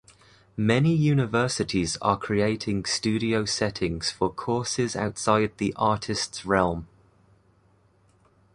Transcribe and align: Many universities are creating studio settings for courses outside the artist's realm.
Many 0.57 0.95
universities 0.95 1.95
are 2.01 2.17
creating 2.17 2.85
studio 2.85 3.45
settings 3.45 4.09
for 4.09 4.33
courses 4.33 4.95
outside 4.95 5.55
the 5.59 5.75
artist's 5.75 6.43
realm. 6.43 6.87